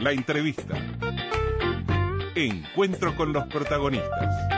[0.00, 0.74] La entrevista.
[2.34, 4.52] Encuentro con los protagonistas.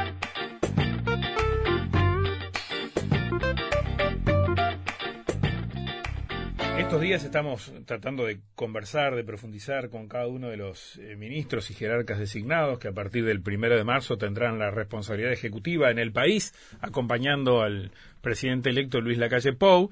[6.76, 11.70] Estos días estamos tratando de conversar, de profundizar con cada uno de los eh, ministros
[11.70, 16.00] y jerarcas designados que a partir del primero de marzo tendrán la responsabilidad ejecutiva en
[16.00, 17.92] el país, acompañando al
[18.22, 19.90] presidente electo Luis Lacalle Pou.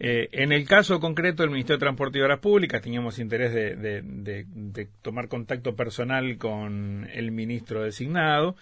[0.00, 4.88] Eh, en el caso concreto del Ministerio de Transporte y Obras Públicas, teníamos interés de
[5.02, 8.56] tomar contacto personal con el ministro designado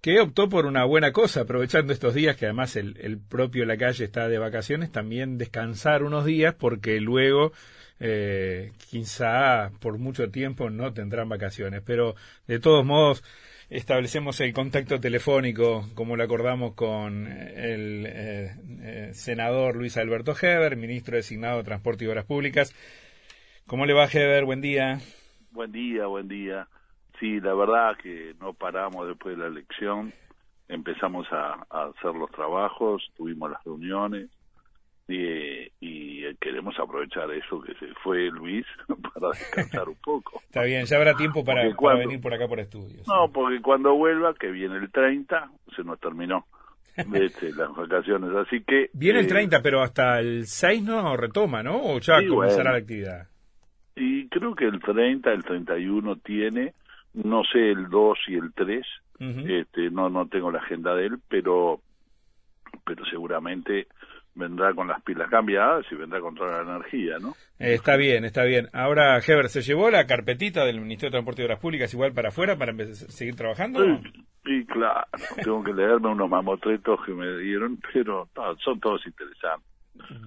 [0.00, 3.76] que optó por una buena cosa, aprovechando estos días que además el, el propio La
[3.76, 7.52] Calle está de vacaciones, también descansar unos días porque luego
[8.00, 11.82] eh, quizá por mucho tiempo no tendrán vacaciones.
[11.84, 12.14] Pero
[12.46, 13.22] de todos modos
[13.70, 18.50] establecemos el contacto telefónico como lo acordamos con el eh,
[18.82, 22.74] eh, senador Luis Alberto Heber, ministro designado de Transporte y Obras Públicas.
[23.66, 24.44] ¿Cómo le va Heber?
[24.44, 24.98] Buen día.
[25.52, 26.66] Buen día, buen día.
[27.20, 30.12] Sí, la verdad que no paramos después de la elección,
[30.68, 34.30] empezamos a, hacer los trabajos, tuvimos las reuniones
[35.10, 38.64] y, queremos aprovechar eso que se fue Luis
[39.14, 40.40] para descansar un poco.
[40.44, 41.62] Está bien, ya habrá tiempo para,
[41.96, 43.06] venir por acá por estudios.
[43.06, 46.46] No, porque cuando vuelva, que viene el 30, se nos terminó.
[47.14, 48.90] Este, las vacaciones, así que...
[48.92, 51.80] Viene el 30, eh, pero hasta el 6 no retoma, ¿no?
[51.82, 53.28] ¿O ya comenzará la actividad?
[53.96, 56.74] Y creo que el 30, el 31 tiene,
[57.14, 58.86] no sé el 2 y el 3,
[59.46, 61.80] este, no, no tengo la agenda de él, pero,
[62.84, 63.86] pero seguramente
[64.40, 67.30] vendrá con las pilas cambiadas y vendrá con toda la energía, ¿no?
[67.58, 68.68] Eh, está bien, está bien.
[68.72, 72.30] Ahora, Heber, ¿se llevó la carpetita del Ministerio de Transporte y Obras Públicas igual para
[72.30, 73.80] afuera para seguir trabajando?
[74.44, 75.06] Sí, claro,
[75.44, 78.28] tengo que leerme unos mamotretos que me dieron, pero
[78.64, 79.68] son todos interesantes.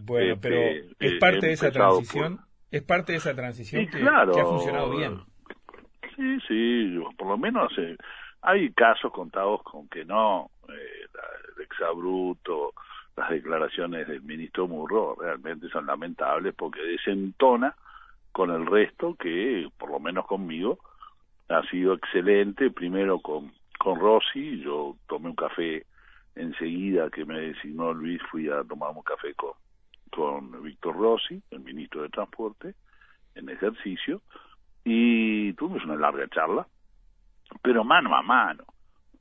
[0.04, 2.40] Bueno, pero este, es parte de esa transición,
[2.70, 5.20] es parte de esa transición que, que ha funcionado bien.
[6.16, 7.98] Sí, sí, por lo menos eh,
[8.44, 11.08] hay casos contados con que no, eh,
[11.58, 12.74] el exabruto,
[13.16, 17.76] las declaraciones del ministro Murro realmente son lamentables porque desentona
[18.32, 20.80] con el resto que, por lo menos conmigo,
[21.50, 25.86] ha sido excelente, primero con, con Rossi, yo tomé un café
[26.36, 29.52] enseguida que me designó Luis, fui a tomar un café con,
[30.10, 32.74] con Víctor Rossi, el ministro de Transporte,
[33.36, 34.22] en ejercicio,
[34.84, 36.68] y tuvimos una larga charla,
[37.62, 38.66] pero mano a mano,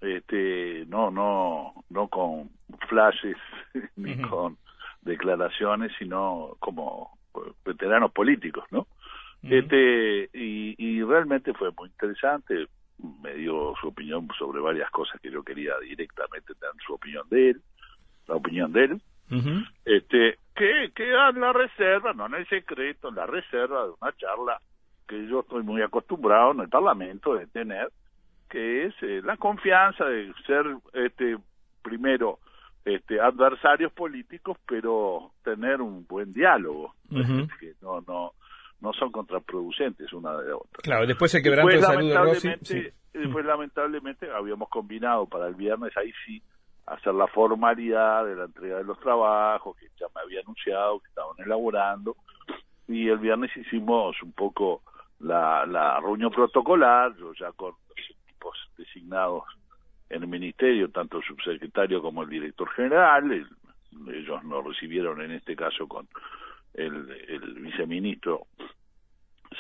[0.03, 2.51] este, no, no, no con
[2.89, 3.37] flashes
[3.97, 4.59] ni con
[5.03, 7.19] declaraciones, sino como
[7.65, 8.87] veteranos políticos, ¿no?
[9.43, 12.69] Este, y, y realmente fue muy interesante,
[13.23, 17.51] me dio su opinión sobre varias cosas que yo quería directamente tener su opinión de
[17.51, 17.63] él,
[18.29, 19.03] la opinión de él,
[19.85, 24.61] este, que queda la reserva, no en el secreto, en la reserva de una charla
[25.09, 27.91] que yo estoy muy acostumbrado en el Parlamento de tener,
[28.53, 31.39] que es eh, la confianza de ser este
[31.83, 32.39] primero
[32.85, 38.33] este adversarios políticos, pero tener un buen diálogo, que no no
[38.83, 40.83] no son contraproducentes una de otra.
[40.83, 45.95] Claro, después el quebranto de salud de Rossi, Después, lamentablemente, habíamos combinado para el viernes,
[45.99, 46.43] ahí sí,
[46.87, 51.09] hacer la formalidad de la entrega de los trabajos, que ya me había anunciado, que
[51.09, 52.17] estaban elaborando,
[52.89, 54.81] y el viernes hicimos un poco
[55.21, 57.75] la, la reunión protocolar, yo ya con
[58.77, 59.45] designados
[60.11, 63.47] en el ministerio, tanto el subsecretario como el director general,
[64.09, 66.07] ellos nos recibieron en este caso con
[66.75, 68.47] el, el viceministro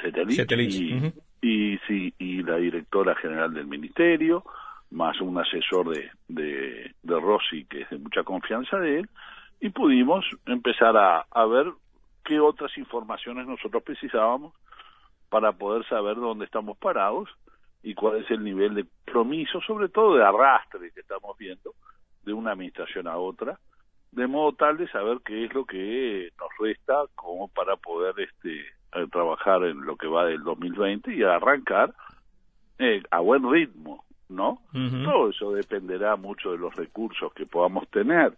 [0.00, 1.12] Cetelich, y,
[1.42, 4.44] y, sí, y la directora general del ministerio,
[4.90, 9.08] más un asesor de, de, de Rossi que es de mucha confianza de él,
[9.60, 11.66] y pudimos empezar a, a ver
[12.24, 14.54] qué otras informaciones nosotros precisábamos
[15.28, 17.28] para poder saber dónde estamos parados
[17.82, 21.74] y cuál es el nivel de compromiso, sobre todo de arrastre que estamos viendo
[22.24, 23.58] de una administración a otra,
[24.10, 28.60] de modo tal de saber qué es lo que nos resta como para poder este
[28.60, 31.94] eh, trabajar en lo que va del 2020 y arrancar
[32.78, 34.60] eh, a buen ritmo, ¿no?
[34.72, 38.34] Todo eso dependerá mucho de los recursos que podamos tener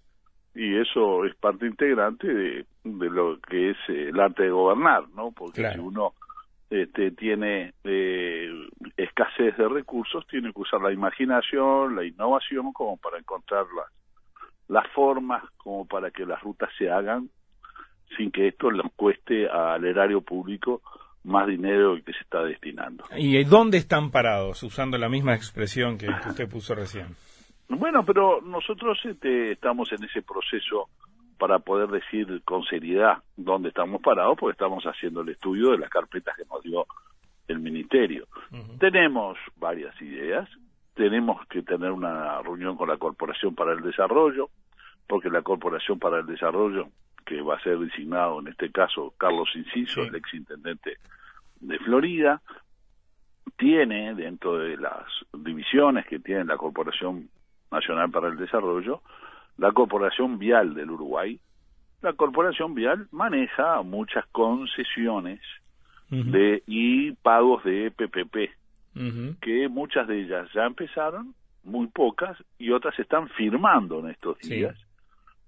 [0.55, 5.33] y eso es parte integrante de, de lo que es el arte de gobernar, ¿no?
[5.33, 6.15] Porque si uno
[6.71, 8.51] este, tiene eh,
[8.97, 13.93] escasez de recursos, tiene que usar la imaginación, la innovación como para encontrar las,
[14.69, 17.29] las formas, como para que las rutas se hagan
[18.17, 20.83] sin que esto le cueste al erario público
[21.25, 23.05] más dinero que se está destinando.
[23.17, 24.63] ¿Y dónde están parados?
[24.63, 27.07] Usando la misma expresión que, usted puso recién.
[27.69, 30.91] Bueno, pero nosotros este, estamos en ese proceso
[31.39, 35.91] para poder decir con seriedad dónde estamos parados, porque estamos haciendo el estudio de las
[35.91, 36.87] carpetas que nos dio
[37.49, 38.27] el ministerio.
[38.79, 40.49] Tenemos varias ideas,
[40.95, 44.49] tenemos que tener una reunión con la Corporación para el Desarrollo,
[45.07, 46.89] porque la Corporación para el Desarrollo,
[47.27, 50.99] que va a ser designado en este caso Carlos Inciso, el ex intendente
[51.61, 52.41] de Florida,
[53.57, 57.29] tiene dentro de las divisiones que tiene la Corporación
[57.71, 59.03] Nacional para el Desarrollo,
[59.59, 61.39] la Corporación Vial del Uruguay.
[62.03, 65.41] La Corporación Vial maneja muchas concesiones
[66.11, 68.37] de y pagos de PPP,
[69.41, 71.35] que muchas de ellas ya empezaron,
[71.65, 74.77] muy pocas, y otras están firmando en estos días.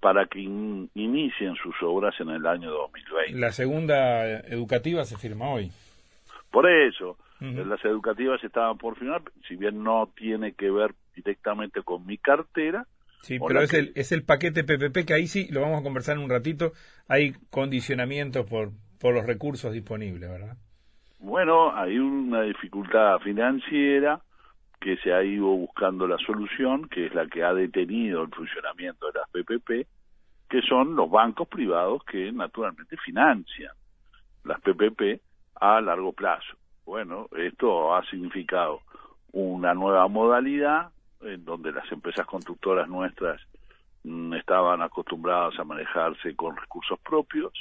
[0.00, 3.40] para que inicien sus obras en el año 2020.
[3.40, 5.72] La segunda educativa se firma hoy.
[6.50, 12.06] Por eso, las educativas estaban por firmar, si bien no tiene que ver directamente con
[12.06, 12.86] mi cartera.
[13.26, 16.16] Sí, pero es, el, es el paquete PPP que ahí sí, lo vamos a conversar
[16.16, 16.74] en un ratito,
[17.08, 18.70] hay condicionamientos por,
[19.00, 20.56] por los recursos disponibles, ¿verdad?
[21.18, 24.20] Bueno, hay una dificultad financiera
[24.80, 29.08] que se ha ido buscando la solución, que es la que ha detenido el funcionamiento
[29.08, 29.88] de las PPP,
[30.48, 33.72] que son los bancos privados que naturalmente financian
[34.44, 35.20] las PPP
[35.56, 36.54] a largo plazo.
[36.84, 38.82] Bueno, esto ha significado
[39.32, 40.90] una nueva modalidad
[41.22, 43.40] en donde las empresas constructoras nuestras
[44.04, 47.52] mm, estaban acostumbradas a manejarse con recursos propios,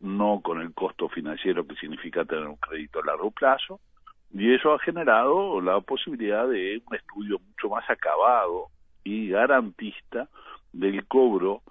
[0.00, 3.80] no con el costo financiero que significa tener un crédito a largo plazo,
[4.32, 8.68] y eso ha generado la posibilidad de un estudio mucho más acabado
[9.04, 10.28] y garantista
[10.72, 11.62] del cobro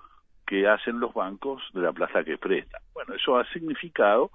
[0.47, 2.81] que hacen los bancos de la plaza que prestan.
[2.93, 4.31] Bueno, eso ha significado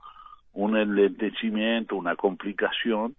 [0.53, 3.17] un enlentecimiento, una complicación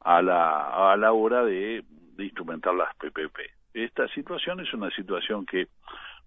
[0.00, 1.84] a la, a la hora de,
[2.20, 3.38] de instrumentar las PPP.
[3.74, 5.66] Esta situación es una situación que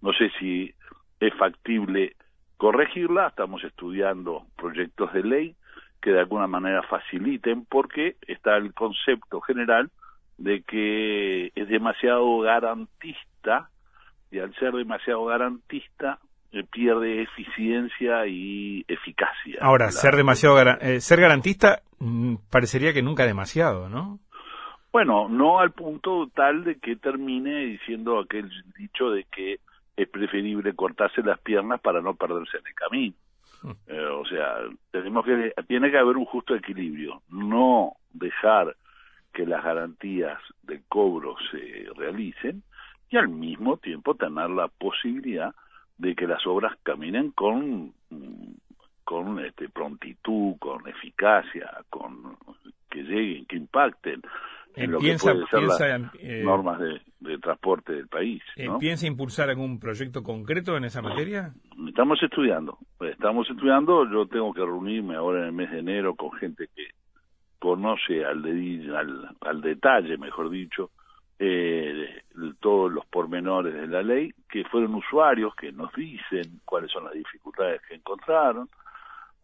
[0.02, 0.74] no sé si
[1.20, 2.16] es factible
[2.58, 5.56] corregirla, estamos estudiando proyectos de ley
[6.02, 9.90] que de alguna manera faciliten porque está el concepto general
[10.38, 13.70] de que es demasiado garantista
[14.32, 16.20] y al ser demasiado garantista
[16.52, 19.60] eh, pierde eficiencia y eficacia.
[19.62, 24.20] Ahora, ser demasiado eh, ser garantista mm, parecería que nunca demasiado, ¿no?
[24.94, 29.60] Bueno, no al punto tal de que termine diciendo aquel dicho de que
[29.98, 33.16] es preferible cortarse las piernas para no perderse en el camino.
[33.64, 33.72] Mm.
[33.88, 34.58] Eh, o sea,
[34.92, 38.76] tenemos que tiene que haber un justo equilibrio, no dejar
[39.34, 42.62] que las garantías de cobro se realicen
[43.10, 45.56] y al mismo tiempo tener la posibilidad
[45.98, 47.94] de que las obras caminen con
[49.04, 52.38] con este prontitud, con eficacia, con
[52.92, 54.22] que lleguen, que impacten
[54.76, 55.82] en lo que puede ser las
[56.20, 58.42] eh, normas de, transporte del país.
[58.56, 61.54] Eh, ¿Piensa impulsar algún proyecto concreto en esa materia?
[61.88, 64.10] Estamos estudiando, estamos estudiando.
[64.12, 66.88] Yo tengo que reunirme ahora en el mes de enero con gente que
[67.60, 68.44] conoce al,
[68.96, 70.92] al, al detalle, mejor dicho,
[71.40, 72.24] eh,
[72.60, 77.14] todos los pormenores de la ley, que fueron usuarios que nos dicen cuáles son las
[77.14, 78.70] dificultades que encontraron.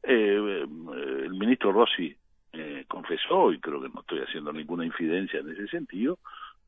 [0.04, 2.16] Eh, el ministro Rossi
[2.54, 6.18] eh, confesó, y creo que no estoy haciendo ninguna infidencia en ese sentido,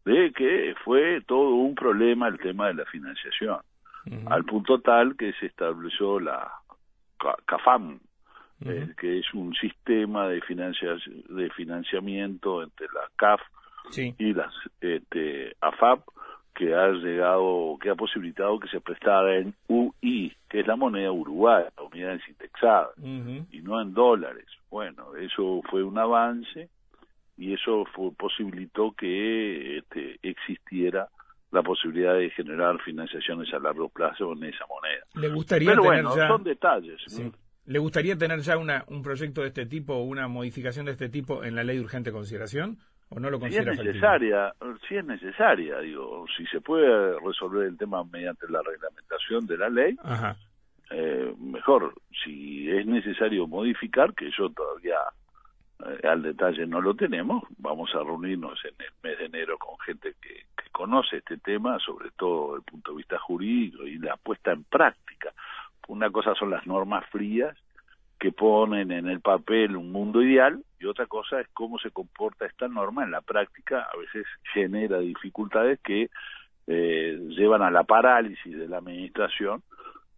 [0.05, 3.59] de que fue todo un problema el tema de la financiación,
[4.25, 6.51] al punto tal que se estableció la
[7.45, 7.99] CAFAM,
[8.65, 10.41] eh, que es un sistema de,
[11.29, 13.41] de financiamiento entre la CAF
[14.17, 16.01] y las este, AFAP
[16.53, 21.11] que ha llegado, que ha posibilitado que se prestara en UI, que es la moneda
[21.11, 24.45] uruguaya, la unidad indexada, y no en dólares.
[24.71, 26.69] Bueno, eso fue un avance
[27.37, 31.09] y eso fue, posibilitó que este, existiera
[31.51, 35.03] la posibilidad de generar financiaciones a largo plazo en esa moneda.
[35.15, 36.27] ¿Le gustaría Pero tener bueno, ya...
[36.29, 37.01] son detalles.
[37.65, 41.09] ¿Le gustaría tener ya una, un proyecto de este tipo o una modificación de este
[41.09, 42.77] tipo en la ley de urgente consideración?
[43.09, 44.53] ¿O no lo considera si es necesaria,
[44.87, 49.69] si es necesaria, digo, si se puede resolver el tema mediante la reglamentación de la
[49.69, 49.97] ley,
[50.91, 51.93] eh, mejor.
[52.23, 54.97] Si es necesario modificar, que yo todavía
[55.85, 59.77] eh, al detalle no lo tenemos, vamos a reunirnos en el mes de enero con
[59.79, 63.97] gente que, que conoce este tema, sobre todo desde el punto de vista jurídico y
[63.97, 65.33] la puesta en práctica.
[65.87, 67.57] Una cosa son las normas frías
[68.21, 72.45] que ponen en el papel un mundo ideal y otra cosa es cómo se comporta
[72.45, 76.11] esta norma en la práctica, a veces genera dificultades que
[76.67, 79.63] eh, llevan a la parálisis de la administración.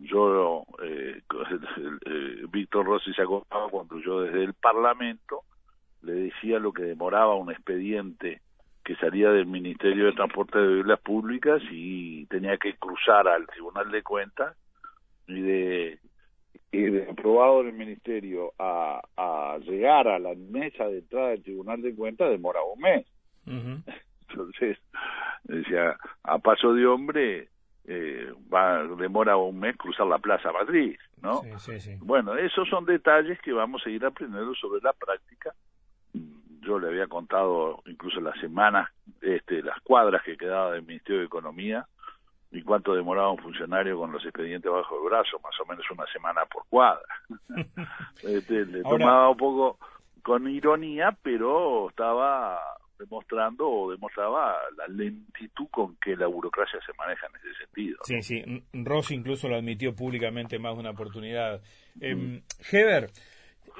[0.04, 1.22] Yo, eh,
[2.06, 5.44] eh, Víctor Rossi se acordaba cuando yo desde el Parlamento
[6.02, 8.42] le decía lo que demoraba un expediente
[8.84, 13.90] que salía del Ministerio de Transporte de Viviendas Públicas y tenía que cruzar al Tribunal
[13.92, 14.58] de Cuentas
[15.28, 16.00] y de,
[16.72, 21.44] y de aprobado en el ministerio a, a llegar a la mesa de entrada del
[21.44, 23.08] Tribunal de Cuentas demora un mes.
[24.30, 24.78] Entonces,
[25.44, 27.50] decía, a paso de hombre,
[27.86, 31.42] eh, va demora un mes cruzar la Plaza Madrid, ¿no?
[31.42, 31.98] Sí, sí, sí.
[32.02, 35.54] Bueno, esos son detalles que vamos a ir aprendiendo sobre la práctica.
[36.62, 38.90] Yo le había contado incluso las semanas,
[39.22, 41.86] este, las cuadras que quedaba del Ministerio de Economía
[42.52, 46.06] y cuánto demoraba un funcionario con los expedientes bajo el brazo, más o menos una
[46.08, 47.04] semana por cuadra.
[48.24, 49.78] este, le Ahora- tomaba un poco
[50.22, 52.60] con ironía, pero estaba
[53.04, 57.98] demostrando o demostraba la lentitud con que la burocracia se maneja en ese sentido.
[58.04, 58.42] Sí, sí.
[58.46, 61.62] M- Ross incluso lo admitió públicamente en más de una oportunidad.
[62.02, 62.42] Eh,
[62.72, 63.10] Heber,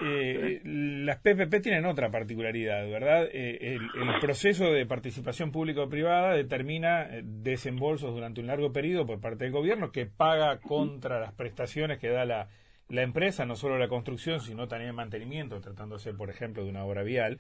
[0.02, 3.26] eh, las PPP tienen otra particularidad, ¿verdad?
[3.32, 9.22] Eh, el, el proceso de participación público-privada determina eh, desembolsos durante un largo periodo por
[9.22, 12.48] parte del gobierno que paga contra las prestaciones que da la,
[12.90, 16.86] la empresa, no solo la construcción, sino también el mantenimiento, tratándose, por ejemplo, de una
[16.86, 17.40] obra vial.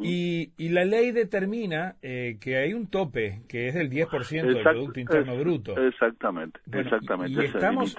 [0.00, 4.56] Y, y la ley determina eh, que hay un tope, que es del 10% del
[4.56, 5.76] Exact- Producto Interno es- Bruto.
[5.86, 7.42] Exactamente, Bueno, exactamente.
[7.42, 7.94] y estamos-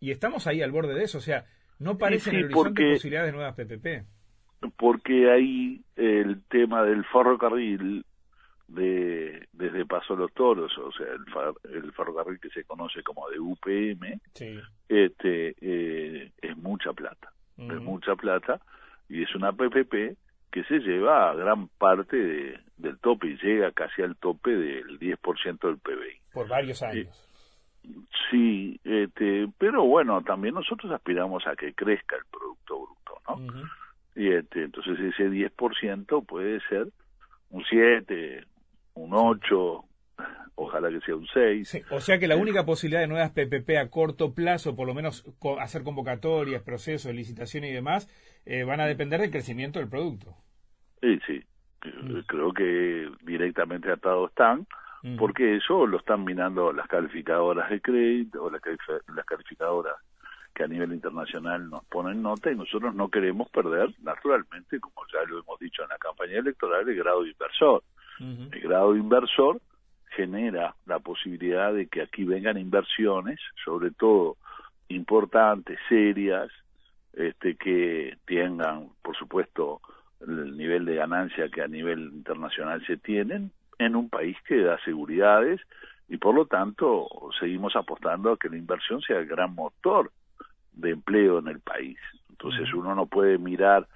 [0.00, 0.10] Y
[0.46, 1.44] ahí al borde de eso, o sea,
[1.78, 4.04] no parece sí, el horizonte porque- posibilidades de nuevas PPP.
[4.76, 8.04] porque ahí el tema del ferrocarril
[8.68, 13.28] de desde Paso Los Toros, o sea, el, fer- el ferrocarril que se conoce como
[13.28, 14.58] de UPM, Sí.
[14.88, 18.60] este eh, es mucha plata, es mucha plata
[19.08, 20.16] y es una PPP
[20.50, 24.98] que se lleva a gran parte de- del tope y llega casi al tope del
[24.98, 26.20] 10% del PBI.
[26.32, 27.26] Por varios años.
[28.30, 33.34] Sí, este, pero bueno, también nosotros aspiramos a que crezca el Producto Bruto, ¿no?
[33.46, 33.66] Ujú.
[34.16, 36.88] Y este, entonces ese 10% puede ser
[37.50, 38.44] un 7,
[38.94, 39.84] un 8,
[40.62, 41.68] ojalá que sea un 6.
[41.68, 44.94] Sí, O sea que la única posibilidad de nuevas PPP a corto plazo, por lo
[44.94, 48.08] menos co- hacer convocatorias, procesos, licitaciones y demás,
[48.46, 50.34] eh, van a depender del crecimiento del producto.
[51.00, 51.42] Sí, sí.
[51.84, 54.66] Eh, Creo que directamente atados están,
[55.02, 55.16] Ujú.
[55.16, 58.60] porque eso lo están mirando las calificadoras de crédito o las,
[59.14, 59.94] las calificadoras
[60.54, 65.22] que a nivel internacional nos ponen nota y nosotros no queremos perder, naturalmente, como ya
[65.28, 67.82] lo hemos dicho en la campaña electoral, el grado inversor.
[68.20, 68.48] Ujú.
[68.52, 69.60] El grado inversor
[70.20, 74.36] genera la posibilidad de que aquí vengan inversiones, sobre todo
[74.88, 76.50] importantes, serias,
[77.12, 79.80] este, que tengan, por supuesto,
[80.20, 84.78] el nivel de ganancia que a nivel internacional se tienen en un país que da
[84.84, 85.60] seguridades
[86.08, 87.08] y por lo tanto
[87.38, 90.10] seguimos apostando a que la inversión sea el gran motor
[90.72, 91.98] de empleo en el país.
[92.28, 93.86] Entonces uno no puede mirar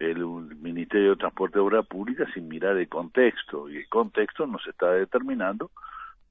[0.00, 0.24] el
[0.56, 4.92] Ministerio de Transporte y Obra Pública sin mirar el contexto y el contexto nos está
[4.92, 5.70] determinando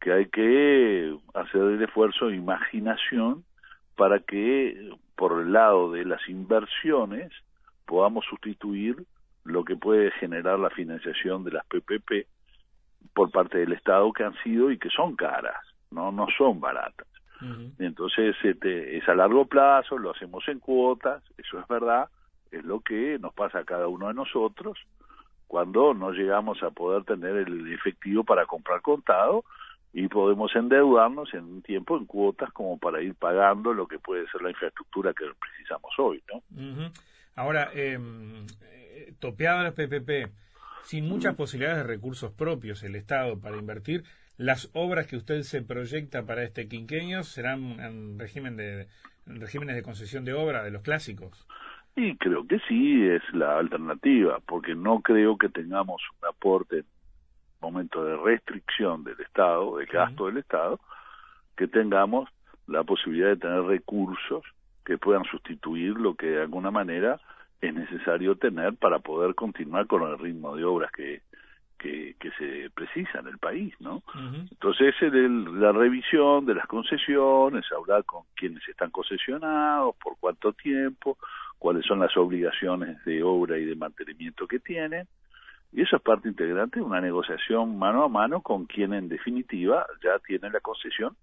[0.02, 3.44] que hay que hacer el esfuerzo de imaginación
[3.96, 7.32] para que por el lado de las inversiones
[7.86, 9.04] podamos sustituir
[9.44, 12.28] lo que puede generar la financiación de las PPP
[13.14, 15.62] por parte del Estado que han sido y que son caras,
[15.92, 17.08] no no son baratas.
[17.40, 17.72] Ujú.
[17.78, 22.10] Entonces este, es a largo plazo, lo hacemos en cuotas, eso es verdad,
[22.52, 24.78] es lo que nos pasa a cada uno de nosotros
[25.48, 29.44] cuando no llegamos a poder tener el efectivo para comprar contado
[29.92, 34.28] y podemos endeudarnos en un tiempo en cuotas como para ir pagando lo que puede
[34.30, 36.38] ser la infraestructura que precisamos hoy, ¿no?
[36.56, 36.92] Ujú.
[37.36, 37.98] Ahora, eh,
[38.62, 40.32] eh, topeado las PPP,
[40.84, 44.04] sin muchas posibilidades de recursos propios el Estado para invertir,
[44.38, 48.88] las obras que usted se proyecta para este quinquenio serán en régimen de
[49.30, 51.48] en regímenes de concesión de obra de los clásicos.
[52.00, 56.86] Y creo que sí es la alternativa, porque no creo que tengamos un aporte en
[57.62, 60.80] momento de restricción del Estado, de gasto del Estado,
[61.58, 62.30] que tengamos
[62.68, 64.44] la posibilidad de tener recursos
[64.86, 67.20] que puedan sustituir lo que de alguna manera
[67.62, 71.22] es necesario tener para poder continuar con el ritmo de obras que,
[71.78, 74.02] que, que se precisa en el país, ¿no?
[74.52, 81.18] Entonces, el- la revisión de las concesiones, hablar con quienes están concesionados, por cuánto tiempo,
[81.60, 85.08] cuáles son las obligaciones de obra y de mantenimiento que tienen,
[85.72, 89.86] y eso es parte integrante de una negociación mano a mano con quien en definitiva
[90.04, 91.16] ya tiene la concesión,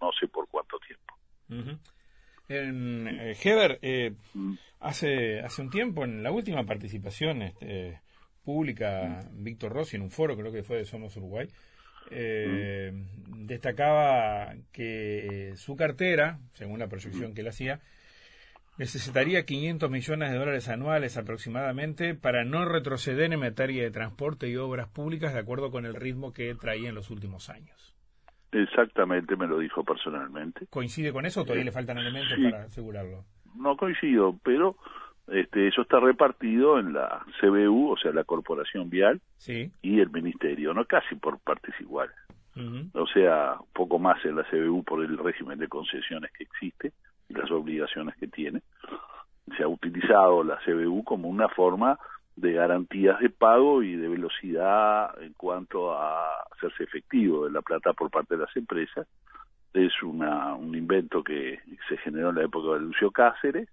[0.00, 1.14] no sé por cuánto tiempo.
[2.48, 4.54] Eh, Heber, eh, Mm.
[4.80, 8.00] hace, hace un tiempo, en la última participación este,
[8.44, 11.48] pública, Víctor Rossi, en un foro, creo que fue de Somos Uruguay,
[12.10, 12.92] eh,
[13.28, 17.80] destacaba que su cartera, según la proyección que él hacía,
[18.78, 24.56] necesitaría 500 millones de dólares anuales aproximadamente para no retroceder en materia de transporte y
[24.56, 27.94] obras públicas de acuerdo con el ritmo que traía en los últimos años.
[28.52, 30.66] Exactamente, me lo dijo personalmente.
[30.70, 33.24] ¿Coincide con eso o todavía le faltan elementos para asegurarlo?
[33.54, 34.76] No coincido, pero
[35.28, 39.70] este, eso está repartido en la CBU, o sea, la Corporación Vial, sí.
[39.82, 42.16] y el Ministerio, no casi por partes iguales.
[42.92, 46.92] O sea, poco más en la CBU por el régimen de concesiones que existe
[47.30, 48.60] y las obligaciones que tiene.
[49.56, 51.98] Se ha utilizado la CBU como una forma
[52.36, 57.92] de garantías de pago y de velocidad en cuanto a hacerse efectivo de la plata
[57.92, 59.06] por parte de las empresas.
[59.72, 63.68] Es una, un invento que se generó en la época de Lucio Cáceres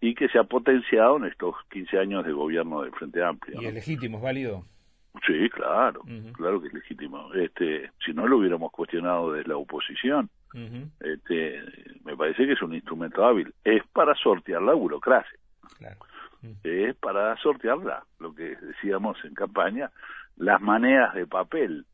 [0.00, 3.60] y que se ha potenciado en estos 15 años de gobierno del Frente Amplio.
[3.60, 4.64] ¿Y es legítimo, es válido?
[5.26, 7.32] Sí, claro, claro que es legítimo.
[7.34, 10.30] Este, si no lo hubiéramos cuestionado desde la oposición,
[11.00, 11.62] este,
[12.04, 13.52] me parece que es un instrumento hábil.
[13.64, 15.38] Es para sortear la burocracia.
[16.62, 19.90] Es para sortearla, lo que decíamos en campaña,
[20.36, 21.84] las maneras de papel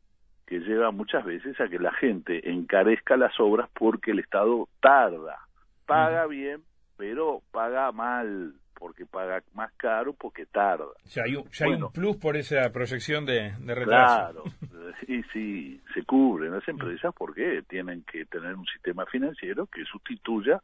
[0.45, 5.39] que llevan muchas veces a que la gente encarezca las obras porque el Estado tarda,
[5.87, 6.61] paga bien,
[6.97, 10.85] pero paga mal porque paga más caro porque tarda.
[11.05, 14.43] Ya hay un, hay un plus por esa proyección de, de retraso.
[14.43, 14.43] Claro,
[15.07, 20.61] y sí, se cubren las empresas porque tienen que tener un sistema financiero que sustituya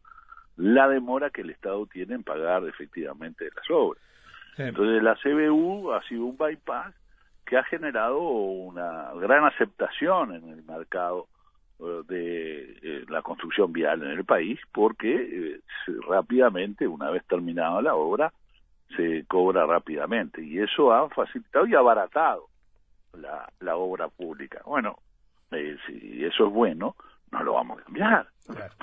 [0.58, 4.04] la demora que el Estado tiene en pagar efectivamente las obras.
[4.58, 6.94] Entonces la CBU ha sido un bypass
[7.46, 11.28] que ha generado una gran aceptación en el mercado
[12.08, 15.60] de eh, la construcción vial en el país porque eh,
[16.08, 18.32] rápidamente, una vez terminada la obra,
[18.96, 22.48] se cobra rápidamente y eso ha facilitado y abaratado
[23.14, 24.62] la, la obra pública.
[24.66, 25.00] Bueno,
[25.52, 26.96] eh, si eso es bueno,
[27.32, 28.28] no lo vamos a cambiar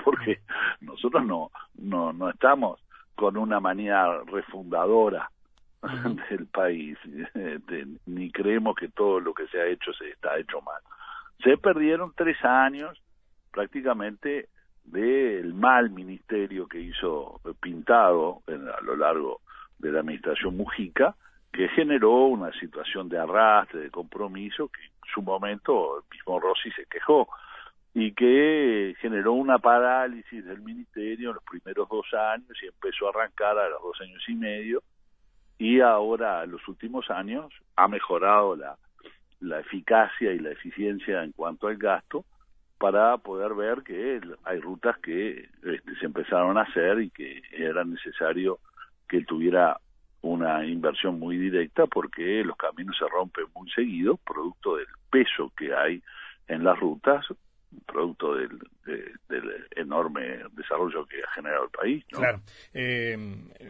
[0.03, 0.39] porque
[0.81, 2.79] nosotros no, no, no estamos
[3.15, 5.29] con una manía refundadora
[6.29, 6.97] del país,
[8.05, 10.81] ni creemos que todo lo que se ha hecho se está hecho mal.
[11.43, 13.01] Se perdieron tres años
[13.51, 14.49] prácticamente
[14.83, 19.41] del mal ministerio que hizo pintado a lo largo
[19.77, 21.15] de la administración Mujica,
[21.51, 26.71] que generó una situación de arrastre, de compromiso, que en su momento el mismo Rossi
[26.71, 27.27] se quejó,
[27.93, 33.09] y que generó una parálisis del ministerio en los primeros dos años y empezó a
[33.09, 34.83] arrancar a los dos años y medio,
[35.57, 38.77] y ahora en los últimos años ha mejorado la,
[39.39, 42.25] la eficacia y la eficiencia en cuanto al gasto
[42.77, 47.83] para poder ver que hay rutas que este, se empezaron a hacer y que era
[47.83, 48.59] necesario
[49.07, 49.79] que tuviera
[50.21, 55.73] una inversión muy directa porque los caminos se rompen muy seguido producto del peso que
[55.73, 56.01] hay
[56.47, 57.25] en las rutas
[57.85, 58.59] producto del,
[59.27, 62.05] del enorme desarrollo que ha generado el país.
[62.09, 62.41] Claro.
[62.73, 63.17] Eh,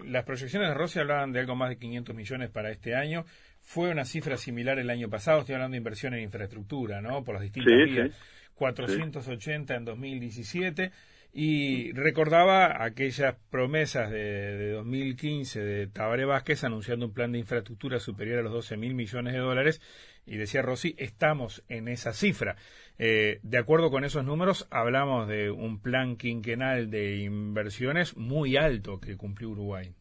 [0.05, 3.25] las proyecciones de Rossi hablaban de algo más de 500 millones para este año.
[3.61, 7.23] Fue una cifra similar el año pasado, estoy hablando de inversión en infraestructura, ¿no?
[7.23, 8.17] Por las distintas vías.
[8.55, 10.91] 480 en 2017
[11.31, 18.39] y recordaba aquellas promesas de, 2015 de Tabaré Vázquez anunciando un plan de infraestructura superior
[18.39, 19.81] a los 12 mil millones de dólares
[20.25, 22.55] y decía Rossi, estamos en esa cifra.
[22.97, 28.99] Eh, de acuerdo con esos números, hablamos de un plan quinquenal de inversiones muy alto
[28.99, 29.93] que cumplió Uruguay.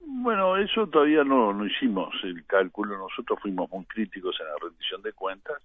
[0.00, 2.98] Bueno, eso todavía no, no hicimos el cálculo.
[2.98, 5.62] Nosotros fuimos muy críticos en la rendición de cuentas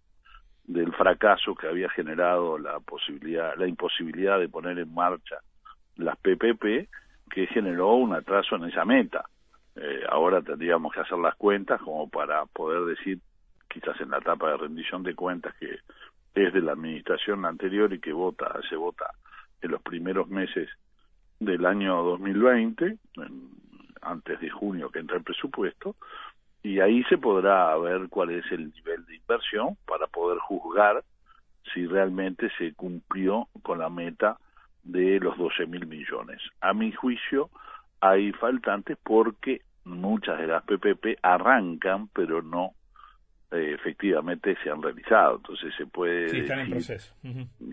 [0.64, 5.38] del fracaso que había generado la posibilidad, la imposibilidad de poner en marcha
[5.98, 6.90] las PPP,
[7.30, 9.26] que generó un atraso en esa meta.
[9.76, 13.20] Eh, ahora tendríamos que hacer las cuentas como para poder decir,
[13.70, 15.80] quizás en la etapa de rendición de cuentas que
[16.34, 19.06] es de la administración anterior y que vota, se vota
[19.62, 20.70] en los primeros meses
[21.40, 22.98] del año 2020,
[24.02, 25.96] antes de junio que entra el presupuesto,
[26.64, 31.04] y ahí se podrá ver cuál es el nivel de inversión para poder juzgar
[31.74, 34.38] si realmente se cumplió con la meta
[34.84, 36.40] de los 12 mil millones.
[36.60, 37.50] A mi juicio
[38.00, 42.72] hay faltantes porque muchas de las PPP arrancan pero no
[43.52, 45.38] eh, efectivamente se han realizado.
[45.38, 47.16] Entonces se puede sí, están en proceso.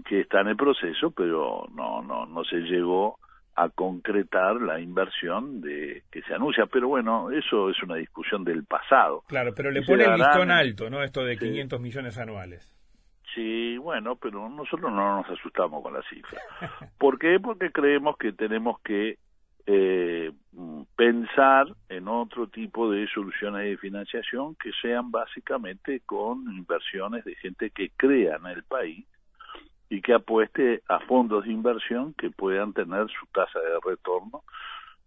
[0.07, 3.19] que están en el proceso pero no no no se llegó
[3.59, 6.67] a concretar la inversión de que se anuncia.
[6.67, 9.25] Pero bueno, eso es una discusión del pasado.
[9.27, 11.03] Claro, pero le pone el listón alto, ¿no?
[11.03, 12.75] Esto de 500 millones anuales.
[13.35, 16.41] Sí, bueno, pero nosotros no nos asustamos con la cifra.
[16.99, 17.39] ¿Por qué?
[17.41, 19.19] Porque creemos que tenemos que
[19.67, 20.33] eh,
[20.97, 27.71] pensar en otro tipo de soluciones de financiación que sean básicamente con inversiones de gente
[27.71, 29.05] que crea en el país
[29.91, 34.43] y que apueste a fondos de inversión que puedan tener su tasa de retorno.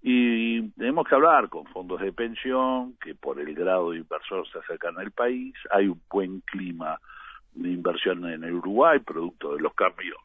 [0.02, 4.58] Y tenemos que hablar con fondos de pensión que por el grado de inversor se
[4.60, 7.00] acercan al país, hay un buen clima
[7.54, 10.18] de inversión en el Uruguay, producto de los cambios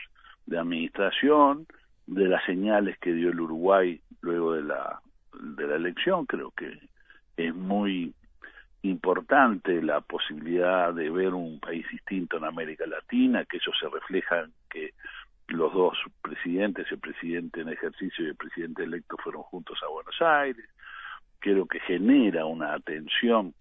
[0.46, 1.66] de administración,
[2.06, 5.00] de las señales que dio el Uruguay luego de la,
[5.34, 6.24] de la elección.
[6.24, 6.78] Creo que
[7.36, 8.14] es muy
[8.88, 14.40] importante la posibilidad de ver un país distinto en América Latina, que eso se refleja
[14.40, 14.94] en que
[15.48, 20.20] los dos presidentes, el presidente en ejercicio y el presidente electo fueron juntos a Buenos
[20.20, 20.68] Aires.
[21.38, 23.54] Creo que genera una atención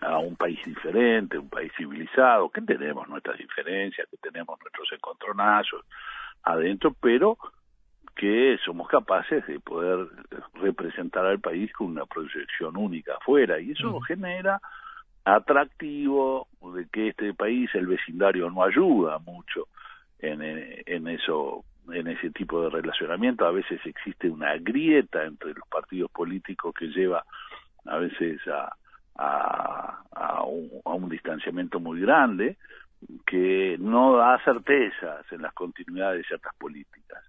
[0.00, 5.84] a un país diferente, un país civilizado, que tenemos nuestras diferencias, que tenemos nuestros encontronazos
[6.42, 7.36] adentro, pero
[8.20, 10.06] que somos capaces de poder
[10.60, 13.58] representar al país con una proyección única afuera.
[13.58, 14.60] Y eso genera
[15.24, 19.68] atractivo de que este país el vecindario no ayuda mucho
[20.18, 23.46] en, en eso en ese tipo de relacionamiento.
[23.46, 27.24] A veces existe una grieta entre los partidos políticos que lleva
[27.86, 28.70] a veces a
[29.16, 32.58] a, a, un, a un distanciamiento muy grande
[33.26, 37.24] que no da certezas en las continuidades de ciertas políticas.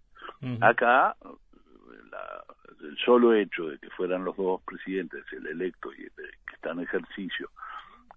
[0.61, 1.15] Acá,
[2.11, 2.43] la,
[2.81, 6.71] el solo hecho de que fueran los dos presidentes, el electo y el que está
[6.71, 7.49] en ejercicio,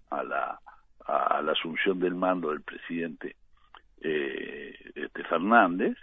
[0.09, 0.59] a la,
[1.05, 3.35] a la asunción del mando del presidente
[4.01, 5.97] eh, este Fernández,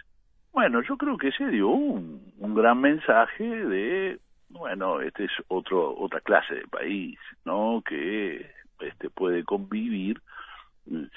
[0.51, 5.95] bueno, yo creo que se dio un, un gran mensaje de bueno, este es otro
[5.97, 7.81] otra clase de país, ¿no?
[7.85, 10.21] Que este puede convivir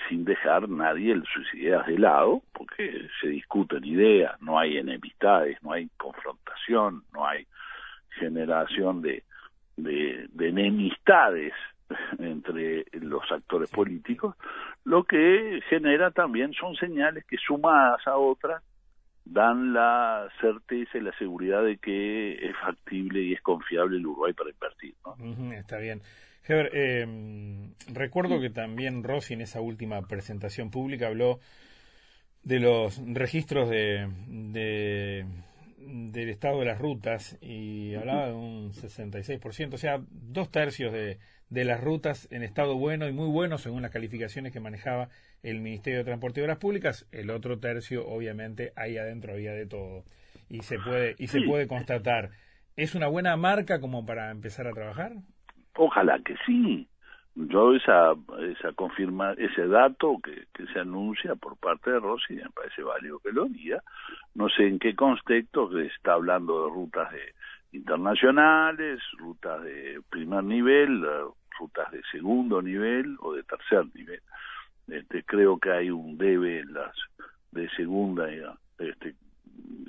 [0.09, 5.73] sin dejar nadie sus ideas de lado, porque se discuten ideas, no hay enemistades, no
[5.73, 7.47] hay confrontación, no hay
[8.19, 9.25] generación de,
[9.77, 11.53] de, de enemistades
[12.19, 14.37] entre los actores políticos,
[14.85, 18.63] lo que genera también son señales que sumadas a otras
[19.25, 24.33] dan la certeza y la seguridad de que es factible y es confiable el Uruguay
[24.33, 24.95] para invertir.
[25.05, 25.53] ¿no?
[25.53, 26.01] está bien.
[26.49, 27.07] Heber, eh,
[27.93, 31.41] recuerdo que también Rossi en esa última presentación pública habló
[32.43, 35.27] de los registros de, de
[35.79, 41.19] del estado de las rutas y hablaba de un 66%, o sea, dos tercios de,
[41.49, 45.09] de las rutas en estado bueno y muy bueno según las calificaciones que manejaba
[45.43, 49.67] el Ministerio de Transporte y Obras Públicas, el otro tercio obviamente ahí adentro había de
[49.67, 50.05] todo
[50.49, 52.31] y se puede y se puede constatar.
[52.77, 55.15] ¿Es una buena marca como para empezar a trabajar?
[55.77, 56.89] Ojalá que sí.
[57.35, 62.49] Yo esa esa confirma ese dato que, que se anuncia por parte de Rossi me
[62.49, 63.83] parece válido que lo diga.
[64.35, 67.35] No sé en qué contexto que está hablando de rutas de
[67.73, 71.05] internacionales, rutas de primer nivel,
[71.59, 74.21] rutas de segundo nivel o de tercer nivel.
[74.89, 76.97] Este, creo que hay un debe en las
[77.51, 78.29] de segunda
[78.79, 79.15] este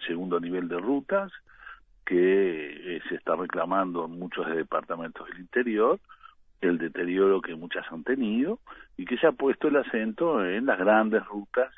[0.06, 1.32] segundo nivel de rutas
[2.08, 6.00] que eh, se está reclamando en muchos departamentos del interior
[6.62, 8.60] el deterioro que muchas han tenido
[8.96, 11.72] y que se ha puesto el acento en las grandes rutas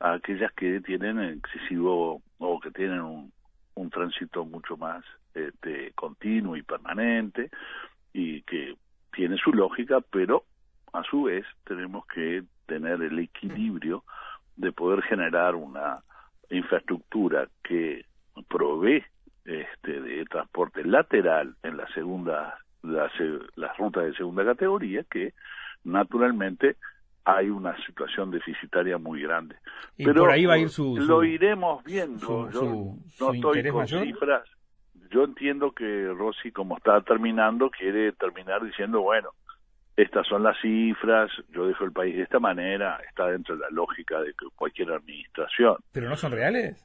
[0.00, 3.32] aquellas que tienen excesivo o que tienen un,
[3.74, 7.50] un tránsito mucho más este, continuo y permanente
[8.14, 8.76] y que
[9.12, 10.44] tiene su lógica, pero
[10.94, 14.04] a su vez tenemos que tener el equilibrio
[14.56, 16.00] de poder generar una
[16.48, 18.06] infraestructura que
[18.48, 19.04] provee
[19.46, 23.12] este de transporte lateral en la segunda las,
[23.78, 25.34] rutas de segunda categoría que
[25.84, 26.76] naturalmente
[27.24, 29.56] hay una situación deficitaria muy grande.
[29.96, 32.50] Pero por ahí va a ir su, lo iremos viendo.
[32.50, 34.48] yo no estoy con cifras.
[35.10, 39.30] Yo entiendo que Rossi, como está terminando, quiere terminar diciendo, bueno,
[39.96, 43.70] estas son las cifras, yo dejo el país de esta manera, está dentro de la
[43.70, 45.76] lógica de cualquier administración.
[45.92, 46.84] ¿Pero no son reales?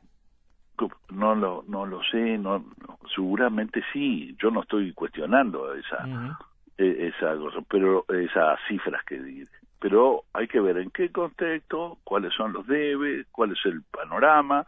[1.09, 2.65] No lo, no lo sé, no,
[3.13, 6.37] seguramente sí, yo no estoy cuestionando esa,
[6.77, 9.51] e, esa cosa, pero esas cifras que dice.
[9.79, 14.65] Pero hay que ver en qué contexto, cuáles son los debes, cuál es el panorama.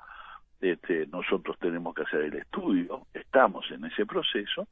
[0.62, 4.68] Este, nosotros tenemos que hacer el estudio, estamos en ese proceso,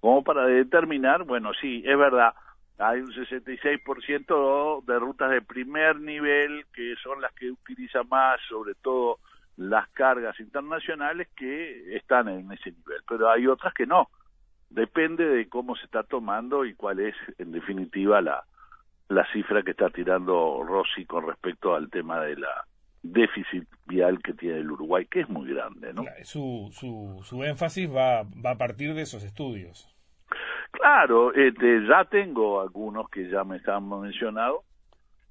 [0.00, 2.34] como para determinar, bueno, sí, es verdad,
[2.78, 8.74] hay un 66% de rutas de primer nivel que son las que utilizan más, sobre
[8.74, 9.18] todo
[9.58, 14.08] las cargas internacionales que están en ese nivel, pero hay otras que no.
[14.70, 18.44] Depende de cómo se está tomando y cuál es, en definitiva, la,
[19.08, 22.66] la cifra que está tirando Rossi con respecto al tema de la
[23.02, 26.04] déficit vial que tiene el Uruguay, que es muy grande, ¿no?
[26.22, 29.92] Su, su, su énfasis va, va a partir de esos estudios.
[30.70, 34.62] Claro, este, ya tengo algunos que ya me han mencionado,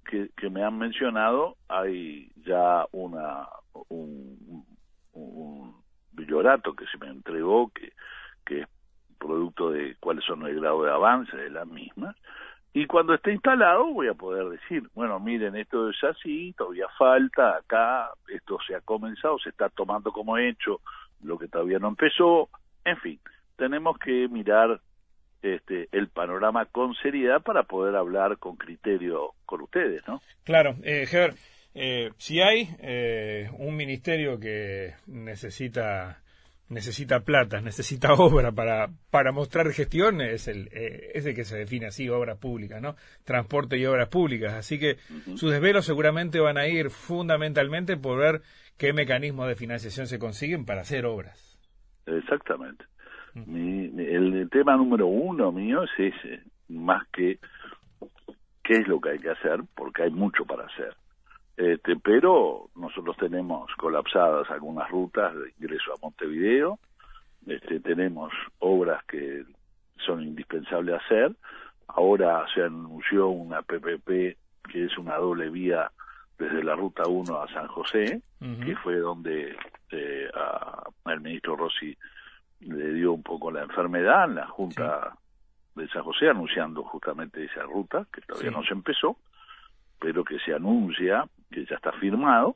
[0.05, 3.47] que, que me han mencionado, hay ya una
[3.89, 4.65] un,
[5.13, 5.75] un
[6.11, 7.93] billorato que se me entregó que,
[8.45, 8.67] que es
[9.17, 12.15] producto de cuáles son el grado de avance de las mismas,
[12.73, 17.57] Y cuando esté instalado voy a poder decir, bueno, miren, esto es así, todavía falta,
[17.57, 20.81] acá esto se ha comenzado, se está tomando como hecho
[21.23, 22.49] lo que todavía no empezó,
[22.85, 23.19] en fin,
[23.55, 24.79] tenemos que mirar
[25.41, 30.21] este, el panorama con seriedad para poder hablar con criterio con ustedes, ¿no?
[30.43, 31.07] Claro, eh,
[31.79, 36.23] eh, si hay eh, un ministerio que necesita
[36.69, 41.55] necesita plata, necesita obra para, para mostrar gestión, es el, eh, es el que se
[41.55, 42.95] define así, obras públicas, ¿no?
[43.23, 44.53] Transporte y obras públicas.
[44.53, 44.95] Así que
[45.35, 48.41] sus desvelos seguramente van a ir fundamentalmente por ver
[48.77, 51.59] qué mecanismos de financiación se consiguen para hacer obras.
[52.07, 52.85] Exactamente.
[53.35, 57.37] el, tema número uno mío es ese, más que
[58.63, 60.95] qué es lo que hay que hacer, porque hay mucho para hacer.
[61.57, 66.77] Este, pero nosotros tenemos colapsadas algunas rutas de ingreso a Montevideo,
[67.47, 69.43] este, tenemos obras que
[70.05, 71.35] son indispensables hacer,
[71.87, 74.37] ahora se anunció una PPP
[74.69, 75.91] que es una doble vía
[76.37, 79.55] desde la ruta 1 a San José, que fue donde
[79.89, 80.29] eh,
[81.05, 81.97] al ministro Rossi
[82.59, 85.15] le dio un poco la enfermedad en la Junta
[85.73, 89.17] de San José, anunciando justamente esa ruta, que todavía no se empezó,
[89.99, 92.55] pero que se anuncia que ya está firmado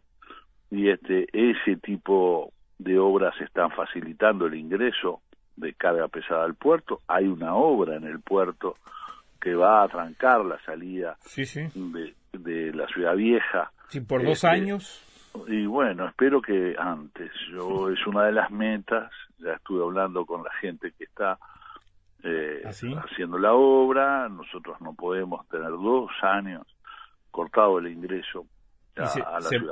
[0.70, 5.22] y este ese tipo de obras están facilitando el ingreso
[5.56, 7.02] de carga pesada al puerto.
[7.08, 8.78] Hay una obra en el puerto
[9.40, 11.18] que va a trancar la salida
[12.34, 13.72] De, la ciudad vieja.
[13.90, 15.04] Sí, por dos este, años.
[15.48, 17.32] Y bueno, espero que antes.
[17.52, 19.12] Yo es una de las metas.
[19.40, 21.38] Ya estuve hablando con la gente que está
[22.24, 24.30] eh, ¿Ah, haciendo la obra.
[24.30, 26.66] Nosotros no podemos tener dos años
[27.32, 28.46] cortado el ingreso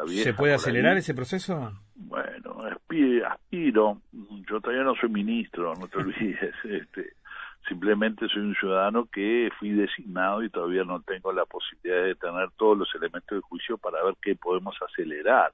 [0.08, 1.72] se, puede acelerar ese proceso?
[1.96, 2.64] Bueno,
[3.28, 7.14] aspiro, yo todavía no soy ministro, no te olvides, este,
[7.68, 12.50] simplemente soy un ciudadano que fui designado y todavía no tengo la posibilidad de tener
[12.58, 15.52] todos los elementos de juicio para ver qué podemos acelerar.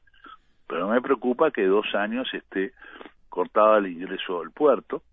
[0.68, 2.74] Pero me preocupa que dos años esté
[3.30, 5.04] cortado el ingreso al puerto.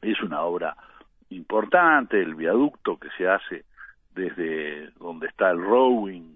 [0.00, 0.76] Es una obra
[1.30, 3.64] importante, el viaducto que se hace
[4.14, 6.32] desde donde está el rowing